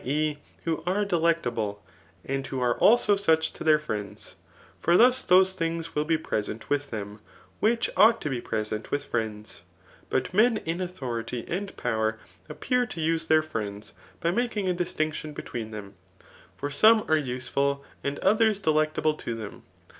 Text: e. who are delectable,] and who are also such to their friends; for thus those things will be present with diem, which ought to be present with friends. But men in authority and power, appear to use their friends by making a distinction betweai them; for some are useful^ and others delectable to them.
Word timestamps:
e. 0.03 0.37
who 0.63 0.81
are 0.87 1.05
delectable,] 1.05 1.79
and 2.25 2.47
who 2.47 2.59
are 2.59 2.75
also 2.79 3.15
such 3.15 3.53
to 3.53 3.63
their 3.63 3.77
friends; 3.77 4.35
for 4.79 4.97
thus 4.97 5.21
those 5.21 5.53
things 5.53 5.93
will 5.93 6.05
be 6.05 6.17
present 6.17 6.71
with 6.71 6.89
diem, 6.89 7.19
which 7.59 7.87
ought 7.95 8.19
to 8.19 8.27
be 8.27 8.41
present 8.41 8.89
with 8.89 9.03
friends. 9.05 9.61
But 10.09 10.33
men 10.33 10.57
in 10.65 10.81
authority 10.81 11.45
and 11.47 11.77
power, 11.77 12.17
appear 12.49 12.87
to 12.87 12.99
use 12.99 13.27
their 13.27 13.43
friends 13.43 13.93
by 14.19 14.31
making 14.31 14.67
a 14.67 14.73
distinction 14.73 15.33
betweai 15.35 15.69
them; 15.71 15.93
for 16.57 16.71
some 16.71 17.01
are 17.01 17.15
useful^ 17.21 17.81
and 18.03 18.17
others 18.21 18.57
delectable 18.57 19.13
to 19.13 19.35
them. 19.35 19.61